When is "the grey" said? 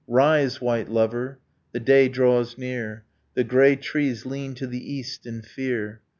3.35-3.75